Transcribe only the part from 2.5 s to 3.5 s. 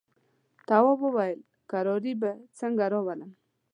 څنګه راولم.